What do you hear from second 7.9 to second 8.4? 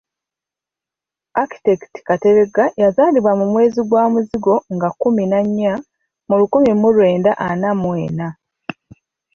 ena.